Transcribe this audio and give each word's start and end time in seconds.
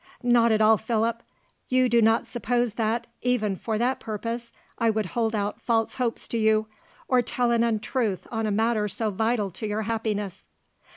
"Not 0.23 0.51
at 0.51 0.63
all, 0.63 0.77
Philip. 0.77 1.21
You 1.69 1.87
do 1.87 2.01
not 2.01 2.25
suppose 2.25 2.73
that, 2.73 3.05
even 3.21 3.55
for 3.55 3.77
that 3.77 3.99
purpose, 3.99 4.51
I 4.79 4.89
would 4.89 5.05
hold 5.05 5.35
out 5.35 5.61
false 5.61 5.97
hopes 5.97 6.27
to 6.29 6.39
you; 6.39 6.65
or 7.07 7.21
tell 7.21 7.51
an 7.51 7.63
untruth 7.63 8.25
on 8.31 8.47
a 8.47 8.49
matter 8.51 8.87
so 8.87 9.11
vital 9.11 9.51
to 9.51 9.67
your 9.67 9.83
happiness." 9.83 10.47